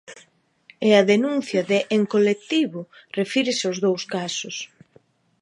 E 0.87 0.89
a 0.99 1.03
denuncia 1.13 1.61
de 1.69 1.79
En-Colectivo 1.97 2.81
refírese 3.19 3.63
aos 3.65 3.77
dous 3.85 4.01
casos. 4.15 4.55